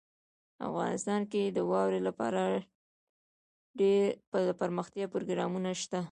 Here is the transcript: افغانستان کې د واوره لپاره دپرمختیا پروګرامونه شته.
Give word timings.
افغانستان 0.69 1.21
کې 1.31 1.43
د 1.57 1.59
واوره 1.71 1.99
لپاره 2.07 2.41
دپرمختیا 3.79 5.05
پروګرامونه 5.13 5.69
شته. 5.81 5.99